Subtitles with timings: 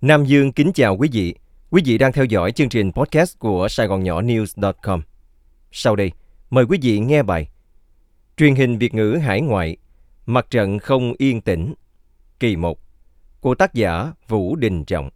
[0.00, 1.34] Nam Dương kính chào quý vị.
[1.70, 5.02] Quý vị đang theo dõi chương trình podcast của Sài Gòn Nhỏ News.com.
[5.72, 6.12] Sau đây,
[6.50, 7.48] mời quý vị nghe bài
[8.36, 9.76] Truyền hình Việt ngữ hải ngoại,
[10.26, 11.74] mặt trận không yên tĩnh,
[12.38, 12.78] kỳ 1
[13.40, 15.10] của tác giả Vũ Đình Trọng.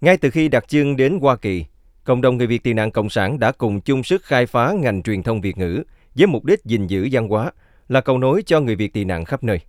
[0.00, 1.64] Ngay từ khi đặt chân đến Hoa Kỳ,
[2.04, 5.02] cộng đồng người Việt tị nạn Cộng sản đã cùng chung sức khai phá ngành
[5.02, 5.82] truyền thông Việt ngữ
[6.14, 7.52] với mục đích gìn giữ văn hóa,
[7.88, 9.60] là cầu nối cho người Việt tị nạn khắp nơi.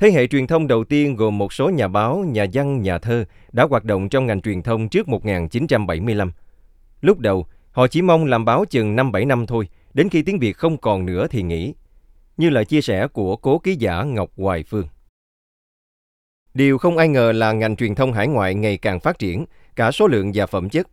[0.00, 3.24] Thế hệ truyền thông đầu tiên gồm một số nhà báo, nhà văn, nhà thơ
[3.52, 6.32] đã hoạt động trong ngành truyền thông trước 1975.
[7.00, 10.56] Lúc đầu, họ chỉ mong làm báo chừng 5-7 năm thôi, đến khi tiếng Việt
[10.56, 11.74] không còn nữa thì nghỉ.
[12.36, 14.86] Như lời chia sẻ của cố ký giả Ngọc Hoài Phương.
[16.54, 19.44] Điều không ai ngờ là ngành truyền thông hải ngoại ngày càng phát triển,
[19.76, 20.86] cả số lượng và phẩm chất.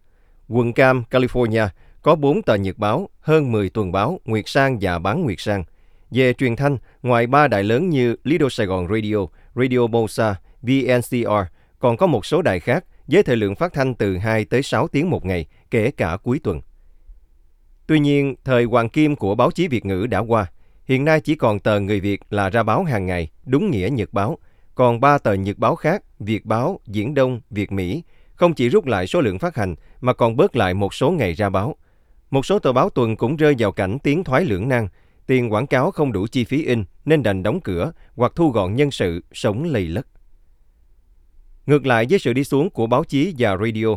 [0.47, 1.67] Quận Cam, California
[2.01, 5.63] có 4 tờ nhật báo, hơn 10 tuần báo, Nguyệt Sang và bán Nguyệt Sang–
[6.11, 9.17] về truyền thanh, ngoài ba đài lớn như Lido Sài Gòn Radio,
[9.55, 11.31] Radio Mosa, VNCR,
[11.79, 14.87] còn có một số đài khác với thời lượng phát thanh từ 2 tới 6
[14.87, 16.61] tiếng một ngày, kể cả cuối tuần.
[17.87, 20.45] Tuy nhiên, thời hoàng kim của báo chí Việt ngữ đã qua.
[20.85, 24.13] Hiện nay chỉ còn tờ Người Việt là ra báo hàng ngày, đúng nghĩa nhật
[24.13, 24.37] báo.
[24.75, 28.85] Còn ba tờ nhật báo khác, Việt báo, Diễn Đông, Việt Mỹ, không chỉ rút
[28.85, 31.75] lại số lượng phát hành mà còn bớt lại một số ngày ra báo.
[32.31, 34.87] Một số tờ báo tuần cũng rơi vào cảnh tiến thoái lưỡng nan,
[35.27, 38.75] Tiền quảng cáo không đủ chi phí in nên đành đóng cửa hoặc thu gọn
[38.75, 40.07] nhân sự, sống lầy lất.
[41.65, 43.87] Ngược lại với sự đi xuống của báo chí và radio,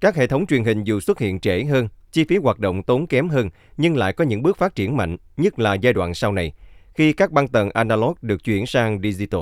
[0.00, 3.06] các hệ thống truyền hình dù xuất hiện trễ hơn, chi phí hoạt động tốn
[3.06, 6.32] kém hơn nhưng lại có những bước phát triển mạnh, nhất là giai đoạn sau
[6.32, 6.52] này,
[6.94, 9.40] khi các băng tần analog được chuyển sang digital.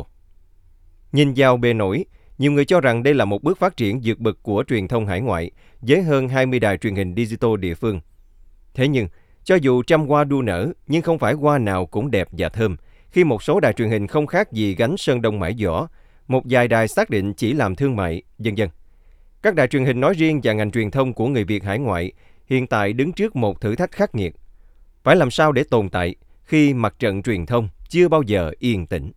[1.12, 2.04] Nhìn vào bề nổi,
[2.38, 5.06] nhiều người cho rằng đây là một bước phát triển vượt bậc của truyền thông
[5.06, 5.50] hải ngoại,
[5.80, 8.00] với hơn 20 đài truyền hình digital địa phương.
[8.74, 9.08] Thế nhưng,
[9.46, 12.76] cho dù trăm hoa đua nở, nhưng không phải hoa nào cũng đẹp và thơm,
[13.10, 15.88] khi một số đài truyền hình không khác gì gánh sơn đông mãi giỏ,
[16.28, 18.70] một vài đài xác định chỉ làm thương mại, dân dân.
[19.42, 22.12] Các đài truyền hình nói riêng và ngành truyền thông của người Việt hải ngoại
[22.46, 24.34] hiện tại đứng trước một thử thách khắc nghiệt.
[25.02, 28.86] Phải làm sao để tồn tại khi mặt trận truyền thông chưa bao giờ yên
[28.86, 29.12] tĩnh.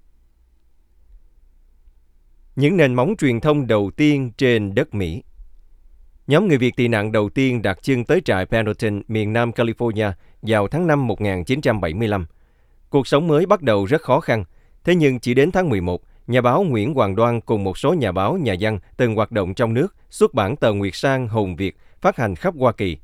[2.55, 5.23] Những nền móng truyền thông đầu tiên trên đất Mỹ
[6.29, 10.11] Nhóm người Việt tị nạn đầu tiên đặt chân tới trại Pendleton, miền Nam California
[10.41, 12.25] vào tháng 5 1975.
[12.89, 14.43] Cuộc sống mới bắt đầu rất khó khăn,
[14.83, 18.11] thế nhưng chỉ đến tháng 11, nhà báo Nguyễn Hoàng Đoan cùng một số nhà
[18.11, 21.77] báo, nhà văn từng hoạt động trong nước xuất bản tờ Nguyệt Sang Hồn Việt
[22.01, 22.97] phát hành khắp Hoa Kỳ.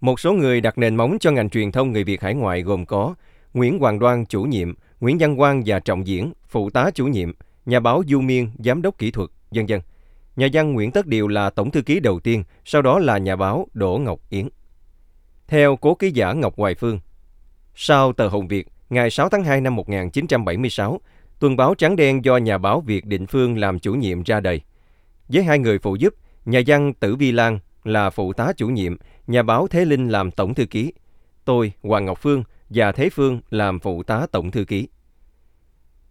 [0.00, 2.86] Một số người đặt nền móng cho ngành truyền thông người Việt hải ngoại gồm
[2.86, 3.14] có
[3.54, 7.32] Nguyễn Hoàng Đoan chủ nhiệm, Nguyễn Văn Quang và Trọng Diễn phụ tá chủ nhiệm,
[7.66, 9.80] nhà báo Du Miên giám đốc kỹ thuật, vân vân.
[10.36, 13.36] Nhà văn Nguyễn Tất Điều là tổng thư ký đầu tiên, sau đó là nhà
[13.36, 14.48] báo Đỗ Ngọc Yến.
[15.48, 17.00] Theo cố ký giả Ngọc Hoài Phương,
[17.74, 21.00] sau tờ Hồng Việt, ngày 6 tháng 2 năm 1976,
[21.38, 24.60] tuần báo trắng đen do nhà báo Việt Định Phương làm chủ nhiệm ra đời.
[25.28, 28.96] Với hai người phụ giúp, nhà văn Tử Vi Lan là phụ tá chủ nhiệm,
[29.26, 30.92] nhà báo Thế Linh làm tổng thư ký.
[31.44, 34.88] Tôi, Hoàng Ngọc Phương và Thế Phương làm phụ tá tổng thư ký.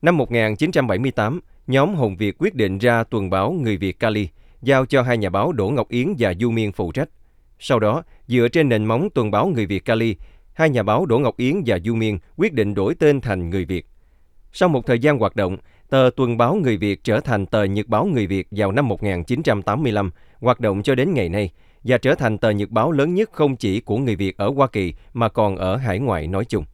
[0.01, 4.27] Năm 1978, nhóm Hồng Việt quyết định ra tuần báo Người Việt Cali,
[4.61, 7.09] giao cho hai nhà báo Đỗ Ngọc Yến và Du Miên phụ trách.
[7.59, 10.15] Sau đó, dựa trên nền móng tuần báo Người Việt Cali,
[10.53, 13.65] hai nhà báo Đỗ Ngọc Yến và Du Miên quyết định đổi tên thành Người
[13.65, 13.85] Việt.
[14.53, 15.57] Sau một thời gian hoạt động,
[15.89, 20.11] tờ Tuần báo Người Việt trở thành tờ Nhật báo Người Việt vào năm 1985,
[20.39, 21.51] hoạt động cho đến ngày nay,
[21.83, 24.67] và trở thành tờ nhật báo lớn nhất không chỉ của người Việt ở Hoa
[24.67, 26.65] Kỳ mà còn ở hải ngoại nói chung.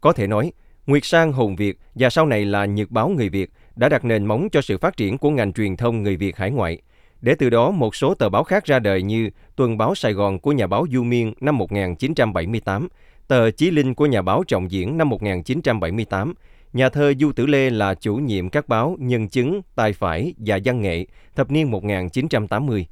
[0.00, 0.52] Có thể nói,
[0.86, 4.26] Nguyệt Sang Hùng Việt và sau này là Nhật báo Người Việt đã đặt nền
[4.26, 6.78] móng cho sự phát triển của ngành truyền thông người Việt hải ngoại.
[7.20, 10.38] Để từ đó một số tờ báo khác ra đời như Tuần báo Sài Gòn
[10.38, 12.88] của nhà báo Du Miên năm 1978,
[13.28, 16.34] tờ Chí Linh của nhà báo Trọng Diễn năm 1978,
[16.72, 20.58] nhà thơ Du Tử Lê là chủ nhiệm các báo Nhân chứng, Tài Phải và
[20.64, 21.06] Văn Nghệ
[21.36, 22.86] thập niên 1980,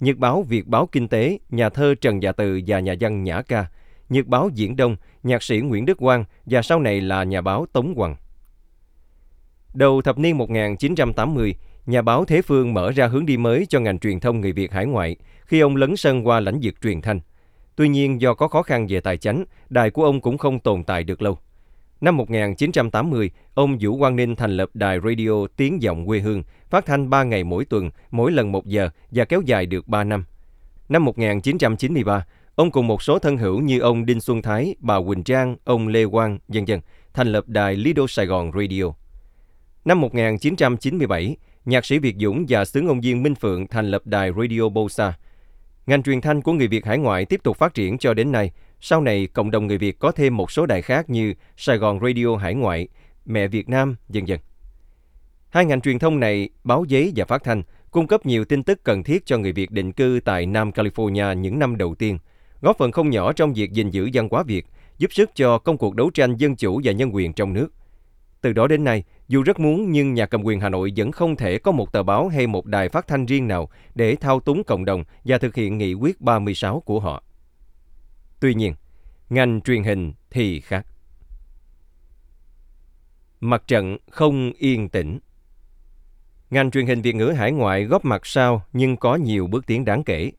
[0.00, 3.42] Nhật báo Việt báo Kinh tế, nhà thơ Trần Dạ Từ và nhà văn Nhã
[3.42, 3.66] Ca,
[4.08, 7.66] Nhật báo Diễn Đông, nhạc sĩ Nguyễn Đức Quang và sau này là nhà báo
[7.72, 8.16] Tống Hoàng.
[9.74, 11.54] Đầu thập niên 1980,
[11.86, 14.72] nhà báo Thế Phương mở ra hướng đi mới cho ngành truyền thông người Việt
[14.72, 15.16] hải ngoại
[15.46, 17.20] khi ông lấn sân qua lãnh vực truyền thanh.
[17.76, 20.84] Tuy nhiên do có khó khăn về tài chính, đài của ông cũng không tồn
[20.84, 21.38] tại được lâu.
[22.00, 26.86] Năm 1980, ông Vũ Quang Ninh thành lập đài radio Tiếng Giọng quê hương, phát
[26.86, 30.24] thanh 3 ngày mỗi tuần, mỗi lần 1 giờ và kéo dài được 3 năm.
[30.88, 35.22] Năm 1993, ông cùng một số thân hữu như ông Đinh Xuân Thái, bà Quỳnh
[35.22, 36.80] Trang, ông Lê Quang, dân dân,
[37.14, 39.03] thành lập đài Lido Sài Gòn Radio.
[39.84, 44.30] Năm 1997, nhạc sĩ Việt Dũng và sướng ông Viên Minh Phượng thành lập đài
[44.36, 45.12] Radio Bosa.
[45.86, 48.50] Ngành truyền thanh của người Việt hải ngoại tiếp tục phát triển cho đến nay.
[48.80, 52.00] Sau này, cộng đồng người Việt có thêm một số đài khác như Sài Gòn
[52.00, 52.88] Radio Hải ngoại,
[53.24, 54.40] Mẹ Việt Nam, dần dần.
[55.48, 58.84] Hai ngành truyền thông này, báo giấy và phát thanh, cung cấp nhiều tin tức
[58.84, 62.18] cần thiết cho người Việt định cư tại Nam California những năm đầu tiên,
[62.60, 64.66] góp phần không nhỏ trong việc gìn giữ văn hóa Việt,
[64.98, 67.68] giúp sức cho công cuộc đấu tranh dân chủ và nhân quyền trong nước.
[68.40, 71.36] Từ đó đến nay, dù rất muốn nhưng nhà cầm quyền Hà Nội vẫn không
[71.36, 74.64] thể có một tờ báo hay một đài phát thanh riêng nào để thao túng
[74.64, 77.22] cộng đồng và thực hiện nghị quyết 36 của họ.
[78.40, 78.74] Tuy nhiên,
[79.30, 80.86] ngành truyền hình thì khác.
[83.40, 85.18] Mặt trận không yên tĩnh.
[86.50, 89.84] Ngành truyền hình Việt ngữ hải ngoại góp mặt sau nhưng có nhiều bước tiến
[89.84, 90.32] đáng kể.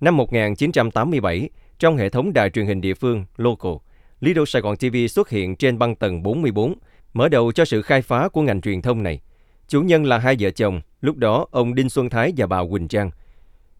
[0.00, 3.72] Năm 1987, trong hệ thống đài truyền hình địa phương Local,
[4.20, 6.74] Lido Sài Gòn TV xuất hiện trên băng tầng 44,
[7.18, 9.20] mở đầu cho sự khai phá của ngành truyền thông này.
[9.68, 12.88] Chủ nhân là hai vợ chồng, lúc đó ông Đinh Xuân Thái và bà Quỳnh
[12.88, 13.10] Trang.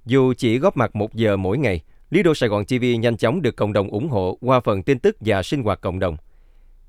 [0.06, 1.80] Dù chỉ góp mặt một giờ mỗi ngày,
[2.10, 4.98] Lý Đô Sài Gòn TV nhanh chóng được cộng đồng ủng hộ qua phần tin
[4.98, 6.16] tức và sinh hoạt cộng đồng.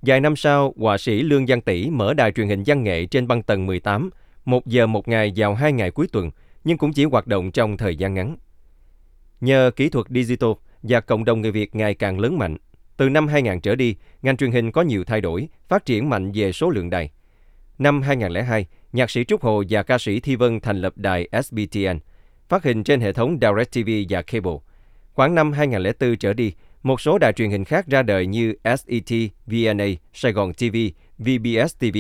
[0.02, 3.28] Vài năm sau, họa sĩ Lương Giang Tỷ mở đài truyền hình văn nghệ trên
[3.28, 4.10] băng tầng 18,
[4.46, 6.32] một giờ một ngày vào hai ngày cuối tuần,
[6.64, 8.38] nhưng cũng chỉ hoạt động trong thời gian ngắn.
[9.42, 10.52] Nhờ kỹ thuật digital
[10.84, 12.58] và cộng đồng người Việt ngày càng lớn mạnh,
[13.00, 16.32] từ năm 2000 trở đi, ngành truyền hình có nhiều thay đổi, phát triển mạnh
[16.32, 17.12] về số lượng đài.
[17.78, 22.00] Năm 2002, nhạc sĩ Trúc Hồ và ca sĩ Thi Vân thành lập đài SBTN,
[22.50, 24.58] phát hình trên hệ thống DirecTV và Cable.
[25.14, 26.54] Khoảng năm 2004 trở đi,
[26.84, 30.76] một số đài truyền hình khác ra đời như SET, VNA, Sài Gòn TV,
[31.18, 31.98] VBS TV,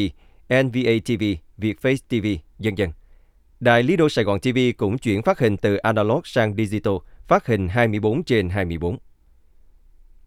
[0.49, 1.23] NVA TV,
[1.57, 2.27] Vietface TV,
[2.59, 2.91] dân dân.
[3.59, 6.95] Đài Lido Sài Gòn TV cũng chuyển phát hình từ analog sang digital,
[7.27, 8.97] phát hình 24 trên 24.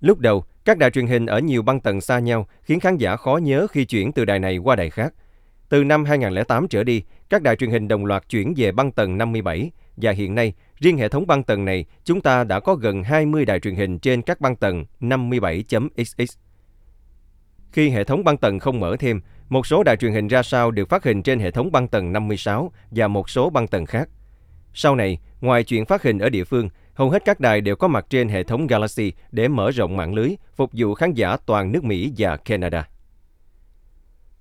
[0.02, 3.16] Lúc đầu, các đài truyền hình ở nhiều băng tầng xa nhau khiến khán giả
[3.16, 5.14] khó nhớ khi chuyển từ đài này qua đài khác.
[5.68, 9.18] Từ năm 2008 trở đi, các đài truyền hình đồng loạt chuyển về băng tầng
[9.18, 13.02] 57 và hiện nay, riêng hệ thống băng tầng này, chúng ta đã có gần
[13.02, 16.36] 20 đài truyền hình trên các băng tầng 57.xx.
[17.72, 20.70] Khi hệ thống băng tầng không mở thêm, một số đài truyền hình ra sao
[20.70, 24.08] được phát hình trên hệ thống băng tầng 56 và một số băng tầng khác.
[24.74, 27.88] Sau này, ngoài chuyện phát hình ở địa phương, hầu hết các đài đều có
[27.88, 31.72] mặt trên hệ thống Galaxy để mở rộng mạng lưới, phục vụ khán giả toàn
[31.72, 32.88] nước Mỹ và Canada.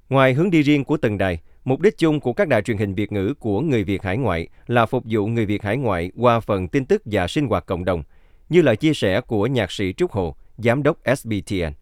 [0.09, 2.93] Ngoài hướng đi riêng của từng đài, mục đích chung của các đài truyền hình
[2.93, 6.39] Việt ngữ của người Việt hải ngoại là phục vụ người Việt hải ngoại qua
[6.39, 8.03] phần tin tức và sinh hoạt cộng đồng,
[8.49, 11.73] như lời chia sẻ của nhạc sĩ Trúc Hồ, giám đốc SBTN.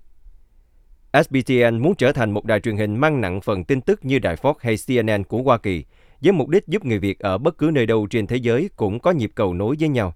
[1.24, 4.36] SBTN muốn trở thành một đài truyền hình mang nặng phần tin tức như đài
[4.36, 5.86] Fox hay CNN của Hoa Kỳ,
[6.22, 9.00] với mục đích giúp người Việt ở bất cứ nơi đâu trên thế giới cũng
[9.00, 10.14] có nhịp cầu nối với nhau.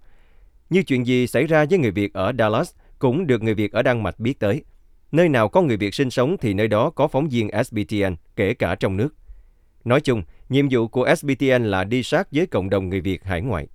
[0.73, 3.81] Như chuyện gì xảy ra với người Việt ở Dallas cũng được người Việt ở
[3.81, 4.63] Đan Mạch biết tới.
[5.11, 8.53] Nơi nào có người Việt sinh sống thì nơi đó có phóng viên SBTN, kể
[8.53, 9.15] cả trong nước.
[9.85, 13.41] Nói chung, nhiệm vụ của SBTN là đi sát với cộng đồng người Việt hải
[13.41, 13.67] ngoại.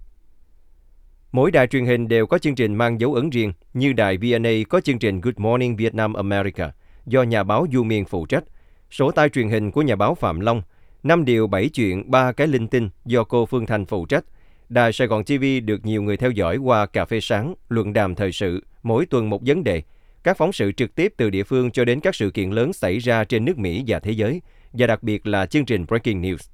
[1.33, 4.51] Mỗi đài truyền hình đều có chương trình mang dấu ấn riêng, như đài VNA
[4.69, 6.73] có chương trình Good Morning Vietnam America
[7.07, 8.45] do nhà báo Du Miên phụ trách,
[8.91, 10.63] sổ tay truyền hình của nhà báo Phạm Long,
[11.03, 14.25] năm điều bảy chuyện ba cái linh tinh do cô Phương Thành phụ trách.
[14.69, 18.15] Đài Sài Gòn TV được nhiều người theo dõi qua cà phê sáng, luận đàm
[18.15, 19.83] thời sự, mỗi tuần một vấn đề,
[20.23, 22.99] các phóng sự trực tiếp từ địa phương cho đến các sự kiện lớn xảy
[22.99, 24.43] ra trên nước Mỹ và thế giới,
[24.73, 26.51] và đặc biệt là chương trình Breaking News.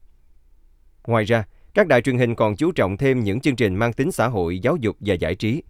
[1.07, 1.45] Ngoài ra,
[1.75, 4.59] các đài truyền hình còn chú trọng thêm những chương trình mang tính xã hội,
[4.59, 5.63] giáo dục và giải trí.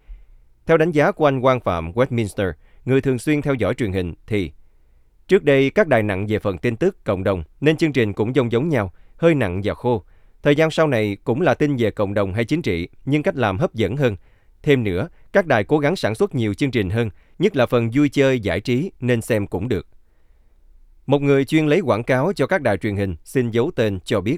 [0.65, 2.51] Theo đánh giá của anh Quang Phạm Westminster,
[2.85, 4.51] người thường xuyên theo dõi truyền hình, thì
[5.27, 8.35] Trước đây, các đài nặng về phần tin tức, cộng đồng, nên chương trình cũng
[8.35, 10.03] giống giống nhau, hơi nặng và khô.
[10.45, 13.35] Thời gian sau này cũng là tin về cộng đồng hay chính trị, nhưng cách
[13.35, 14.15] làm hấp dẫn hơn.
[14.63, 17.09] Thêm nữa, các đài cố gắng sản xuất nhiều chương trình hơn,
[17.39, 19.87] nhất là phần vui chơi, giải trí, nên xem cũng được.
[21.05, 24.21] Một người chuyên lấy quảng cáo cho các đài truyền hình xin giấu tên cho
[24.21, 24.37] biết,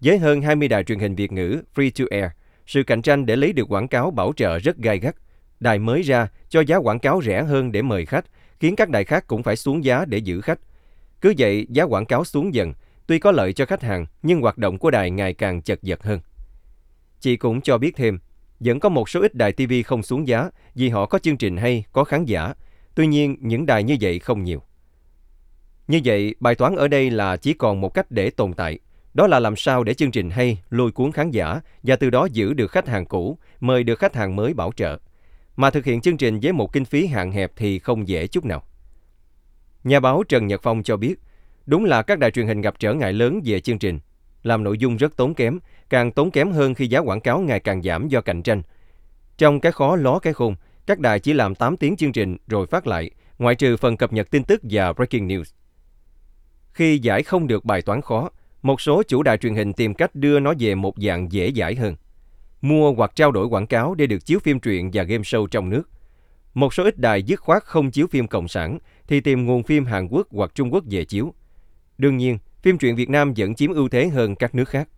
[0.00, 2.30] với hơn 20 đài truyền hình Việt ngữ free to air,
[2.66, 5.16] sự cạnh tranh để lấy được quảng cáo bảo trợ rất gai gắt.
[5.60, 8.24] Đài mới ra cho giá quảng cáo rẻ hơn để mời khách,
[8.60, 10.60] khiến các đài khác cũng phải xuống giá để giữ khách.
[11.20, 12.72] Cứ vậy, giá quảng cáo xuống dần,
[13.06, 16.02] tuy có lợi cho khách hàng, nhưng hoạt động của đài ngày càng chật vật
[16.02, 16.20] hơn.
[17.20, 18.18] Chị cũng cho biết thêm,
[18.60, 21.56] vẫn có một số ít đài TV không xuống giá vì họ có chương trình
[21.56, 22.54] hay, có khán giả.
[22.94, 24.62] Tuy nhiên, những đài như vậy không nhiều.
[25.88, 28.78] Như vậy, bài toán ở đây là chỉ còn một cách để tồn tại.
[29.14, 32.28] Đó là làm sao để chương trình hay, lôi cuốn khán giả và từ đó
[32.32, 34.98] giữ được khách hàng cũ, mời được khách hàng mới bảo trợ.
[35.56, 38.44] Mà thực hiện chương trình với một kinh phí hạn hẹp thì không dễ chút
[38.44, 38.62] nào.
[39.84, 41.14] Nhà báo Trần Nhật Phong cho biết,
[41.66, 43.98] đúng là các đài truyền hình gặp trở ngại lớn về chương trình.
[44.42, 45.58] Làm nội dung rất tốn kém,
[45.90, 48.62] càng tốn kém hơn khi giá quảng cáo ngày càng giảm do cạnh tranh.
[49.38, 50.54] Trong cái khó ló cái khôn,
[50.86, 54.12] các đài chỉ làm 8 tiếng chương trình rồi phát lại, ngoại trừ phần cập
[54.12, 55.44] nhật tin tức và breaking news.
[56.72, 58.30] Khi giải không được bài toán khó,
[58.62, 61.74] một số chủ đài truyền hình tìm cách đưa nó về một dạng dễ giải
[61.74, 61.96] hơn.
[62.60, 65.70] Mua hoặc trao đổi quảng cáo để được chiếu phim truyện và game show trong
[65.70, 65.82] nước.
[66.54, 69.84] Một số ít đài dứt khoát không chiếu phim cộng sản thì tìm nguồn phim
[69.84, 71.34] Hàn Quốc hoặc Trung Quốc về chiếu.
[71.98, 74.88] Đương nhiên, phim truyện Việt Nam vẫn chiếm ưu thế hơn các nước khác.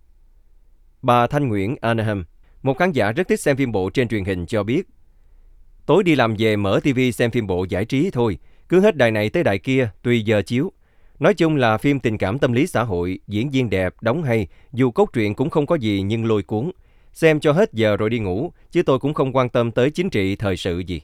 [1.02, 2.24] Bà Thanh Nguyễn Anaheim,
[2.62, 4.88] một khán giả rất thích xem phim bộ trên truyền hình cho biết,
[5.88, 8.38] Tối đi làm về mở TV xem phim bộ giải trí thôi,
[8.68, 10.72] cứ hết đài này tới đài kia, tùy giờ chiếu.
[11.18, 14.46] Nói chung là phim tình cảm tâm lý xã hội, diễn viên đẹp, đóng hay,
[14.72, 16.70] dù cốt truyện cũng không có gì nhưng lôi cuốn.
[17.12, 20.10] Xem cho hết giờ rồi đi ngủ, chứ tôi cũng không quan tâm tới chính
[20.10, 21.00] trị, thời sự gì.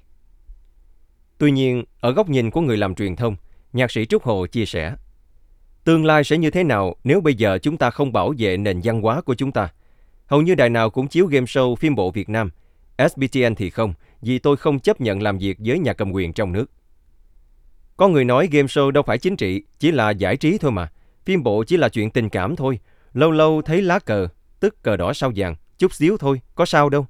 [1.39, 3.37] Tuy nhiên, ở góc nhìn của người làm truyền thông,
[3.73, 4.95] nhạc sĩ Trúc Hồ chia sẻ,
[5.85, 8.81] Tương lai sẽ như thế nào nếu bây giờ chúng ta không bảo vệ nền
[8.85, 9.69] văn hóa của chúng ta?
[10.27, 12.51] Hầu như đài nào cũng chiếu game show phim bộ Việt Nam.
[12.99, 16.53] SBTN thì không, vì tôi không chấp nhận làm việc với nhà cầm quyền trong
[16.53, 16.71] nước.
[17.97, 20.89] Có người nói game show đâu phải chính trị, chỉ là giải trí thôi mà.
[21.25, 22.79] Phim bộ chỉ là chuyện tình cảm thôi.
[23.13, 24.29] Lâu lâu thấy lá cờ,
[24.61, 27.07] tức cờ đỏ sao vàng, chút xíu thôi, có sao đâu.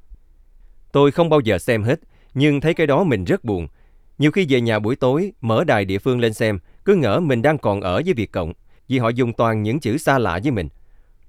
[0.93, 2.01] Tôi không bao giờ xem hết,
[2.35, 3.69] nhưng thấy cái đó mình rất buồn.
[4.19, 7.43] Nhiều khi về nhà buổi tối, mở đài địa phương lên xem, cứ ngỡ mình
[7.43, 8.53] đang còn ở với Việt Cộng,
[8.89, 10.69] vì họ dùng toàn những chữ xa lạ với mình.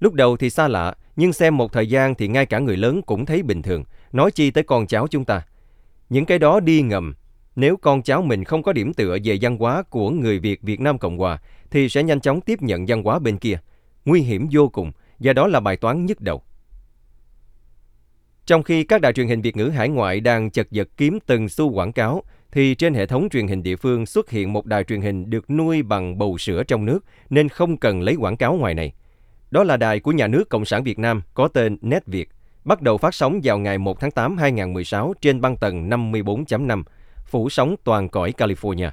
[0.00, 3.02] Lúc đầu thì xa lạ, nhưng xem một thời gian thì ngay cả người lớn
[3.02, 5.42] cũng thấy bình thường, nói chi tới con cháu chúng ta.
[6.08, 7.14] Những cái đó đi ngầm,
[7.56, 10.80] nếu con cháu mình không có điểm tựa về văn hóa của người Việt Việt
[10.80, 11.38] Nam Cộng Hòa
[11.70, 13.58] thì sẽ nhanh chóng tiếp nhận văn hóa bên kia.
[14.04, 16.42] Nguy hiểm vô cùng và đó là bài toán nhức đầu.
[18.46, 21.48] Trong khi các đài truyền hình Việt ngữ hải ngoại đang chật vật kiếm từng
[21.48, 22.22] xu quảng cáo,
[22.56, 25.50] thì trên hệ thống truyền hình địa phương xuất hiện một đài truyền hình được
[25.50, 28.92] nuôi bằng bầu sữa trong nước nên không cần lấy quảng cáo ngoài này.
[29.50, 32.28] Đó là đài của nhà nước Cộng sản Việt Nam có tên Net Việt
[32.64, 36.82] bắt đầu phát sóng vào ngày 1 tháng 8 2016 trên băng tần 54.5,
[37.26, 38.90] phủ sóng toàn cõi California.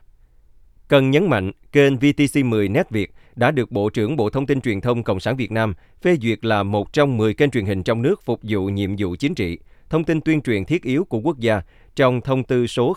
[0.87, 4.81] Cần nhấn mạnh, kênh VTC10 Net Việt đã được Bộ trưởng Bộ Thông tin Truyền
[4.81, 8.01] thông Cộng sản Việt Nam phê duyệt là một trong 10 kênh truyền hình trong
[8.01, 9.59] nước phục vụ nhiệm vụ chính trị,
[9.93, 11.61] thông tin tuyên truyền thiết yếu của quốc gia
[11.95, 12.95] trong thông tư số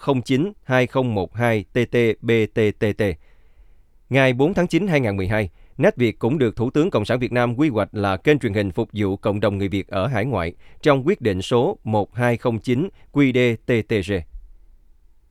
[0.67, 3.15] 09-2012-TT-BTTT.
[4.11, 7.59] Ngày 4 tháng 9 2012, Net Việt cũng được Thủ tướng Cộng sản Việt Nam
[7.59, 10.55] quy hoạch là kênh truyền hình phục vụ cộng đồng người Việt ở hải ngoại
[10.83, 14.21] trong quyết định số 1209 QĐ-TTG.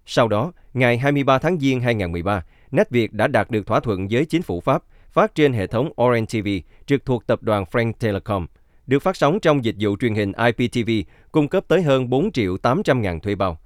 [0.06, 4.26] Sau đó, ngày 23 tháng Giêng 2013, Net Việt đã đạt được thỏa thuận với
[4.26, 6.48] chính phủ Pháp phát trên hệ thống Orange TV
[6.86, 8.48] trực thuộc tập đoàn Frank Telecom,
[8.88, 10.90] được phát sóng trong dịch vụ truyền hình IPTV,
[11.32, 13.60] cung cấp tới hơn 4 triệu 800 ngàn thuê bao.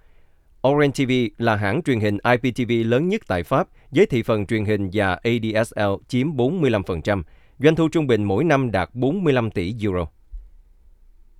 [0.67, 4.65] Orange TV là hãng truyền hình IPTV lớn nhất tại Pháp với thị phần truyền
[4.65, 7.23] hình và ADSL chiếm 45%,
[7.59, 10.05] doanh thu trung bình mỗi năm đạt 45 tỷ euro.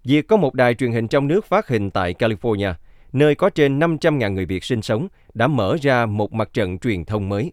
[0.04, 2.74] Việc có một đài truyền hình trong nước phát hình tại California,
[3.14, 7.06] nơi có trên 500.000 người Việt sinh sống, đã mở ra một mặt trận truyền
[7.06, 7.52] thông mới.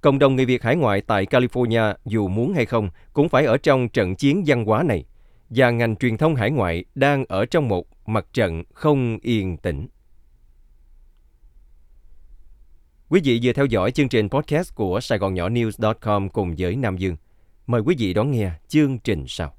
[0.00, 3.56] Cộng đồng người Việt hải ngoại tại California dù muốn hay không cũng phải ở
[3.56, 5.04] trong trận chiến văn hóa này,
[5.50, 9.86] và ngành truyền thông hải ngoại đang ở trong một mặt trận không yên tĩnh.
[13.08, 16.76] Quý vị vừa theo dõi chương trình podcast của Sài Gòn Nhỏ News.com cùng với
[16.76, 17.16] Nam Dương.
[17.66, 19.54] Mời quý vị đón nghe chương trình sau.